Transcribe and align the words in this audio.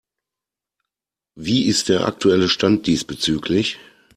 Wie 1.35 1.65
ist 1.67 1.87
der 1.89 2.07
aktuelle 2.07 2.49
Stand 2.49 2.87
diesbezüglich? 2.87 3.77